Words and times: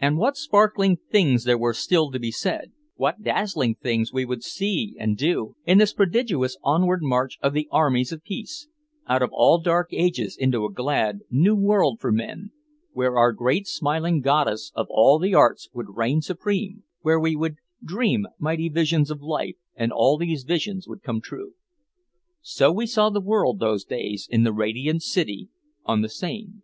And 0.00 0.18
what 0.18 0.36
sparkling 0.36 0.96
things 1.08 1.44
there 1.44 1.56
were 1.56 1.72
still 1.72 2.10
to 2.10 2.18
be 2.18 2.32
said, 2.32 2.72
what 2.96 3.22
dazzling 3.22 3.76
things 3.76 4.12
we 4.12 4.24
would 4.24 4.42
see 4.42 4.96
and 4.98 5.16
do, 5.16 5.54
in 5.66 5.78
this 5.78 5.92
prodigious 5.92 6.56
onward 6.64 6.98
march 7.00 7.38
of 7.42 7.52
the 7.52 7.68
armies 7.70 8.10
of 8.10 8.24
peace, 8.24 8.66
out 9.06 9.22
of 9.22 9.30
all 9.32 9.60
dark 9.60 9.90
ages 9.92 10.36
into 10.36 10.64
a 10.64 10.72
glad 10.72 11.20
new 11.30 11.54
world 11.54 12.00
for 12.00 12.10
men, 12.10 12.50
where 12.92 13.16
our 13.16 13.30
great 13.30 13.68
smiling 13.68 14.20
goddess 14.20 14.72
of 14.74 14.88
all 14.90 15.20
the 15.20 15.32
arts 15.32 15.68
would 15.72 15.96
reign 15.96 16.22
supreme, 16.22 16.82
where 17.02 17.20
we 17.20 17.36
would 17.36 17.58
dream 17.80 18.26
mighty 18.40 18.68
visions 18.68 19.12
of 19.12 19.22
life 19.22 19.54
and 19.76 19.92
all 19.92 20.18
these 20.18 20.42
visions 20.42 20.88
would 20.88 21.04
come 21.04 21.20
true. 21.20 21.52
So 22.40 22.72
we 22.72 22.86
saw 22.88 23.10
the 23.10 23.20
world 23.20 23.60
those 23.60 23.84
days 23.84 24.26
in 24.28 24.42
the 24.42 24.52
radiant 24.52 25.04
city 25.04 25.50
on 25.84 26.00
the 26.02 26.08
Seine. 26.08 26.62